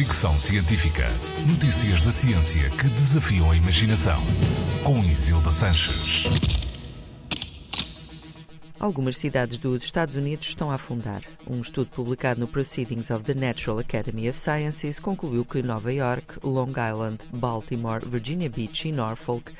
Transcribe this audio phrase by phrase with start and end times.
[0.00, 1.08] Fricção Científica.
[1.46, 4.18] Notícias da ciência que desafiam a imaginação.
[4.82, 6.24] Com Isilda Sanches.
[8.78, 11.20] Algumas cidades dos Estados Unidos estão a afundar.
[11.46, 16.38] Um estudo publicado no Proceedings of the Natural Academy of Sciences concluiu que Nova York,
[16.42, 19.52] Long Island, Baltimore, Virginia Beach e Norfolk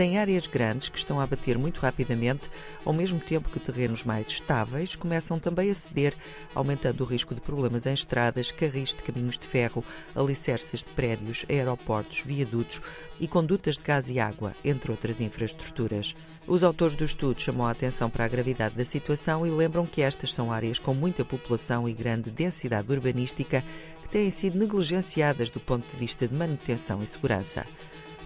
[0.00, 2.48] têm áreas grandes que estão a bater muito rapidamente,
[2.86, 6.14] ao mesmo tempo que terrenos mais estáveis começam também a ceder,
[6.54, 9.84] aumentando o risco de problemas em estradas, carris de caminhos de ferro,
[10.16, 12.80] alicerces de prédios, aeroportos, viadutos
[13.20, 16.16] e condutas de gás e água, entre outras infraestruturas.
[16.46, 20.00] Os autores do estudo chamam a atenção para a gravidade da situação e lembram que
[20.00, 23.62] estas são áreas com muita população e grande densidade urbanística
[24.02, 27.66] que têm sido negligenciadas do ponto de vista de manutenção e segurança.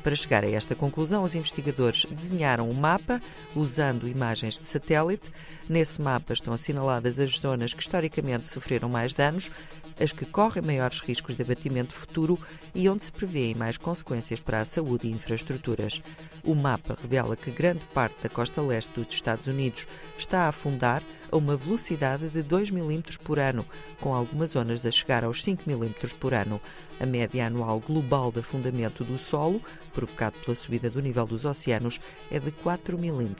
[0.04, 3.22] Para chegar a esta conclusão, os investigadores desenharam um mapa
[3.56, 5.32] usando imagens de satélite.
[5.66, 9.50] Nesse mapa estão assinaladas as zonas que historicamente sofreram mais danos,
[9.98, 12.38] as que correm maiores riscos de abatimento futuro
[12.74, 16.02] e onde se prevêem mais consequências para a saúde e infraestruturas.
[16.44, 19.86] O mapa revela que grande parte da costa leste dos Estados Unidos
[20.19, 21.02] está a afundar
[21.34, 23.66] a uma velocidade de 2 mm por ano,
[24.00, 26.60] com algumas zonas a chegar aos 5 mm por ano.
[27.00, 29.60] A média anual global de afundamento do solo,
[29.92, 33.34] provocado pela subida do nível dos oceanos, é de 4 mm.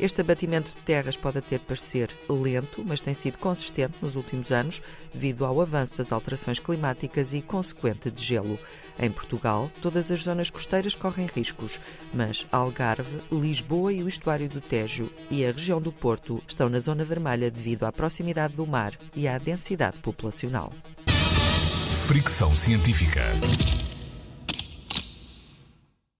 [0.00, 4.80] Este abatimento de terras pode até parecer lento, mas tem sido consistente nos últimos anos
[5.12, 8.58] devido ao avanço das alterações climáticas e consequente de gelo.
[8.98, 11.78] Em Portugal, todas as zonas costeiras correm riscos,
[12.14, 16.80] mas Algarve, Lisboa e o estuário do Tejo e a região do Porto estão na
[16.80, 20.70] zona vermelha devido à proximidade do mar e à densidade populacional.
[22.06, 23.32] Fricção científica.